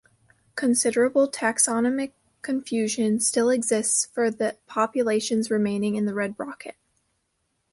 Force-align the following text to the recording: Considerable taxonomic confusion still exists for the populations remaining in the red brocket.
Considerable 0.55 1.29
taxonomic 1.29 2.13
confusion 2.41 3.19
still 3.19 3.51
exists 3.51 4.03
for 4.07 4.31
the 4.31 4.57
populations 4.65 5.51
remaining 5.51 5.93
in 5.93 6.05
the 6.05 6.15
red 6.15 6.35
brocket. 6.35 6.75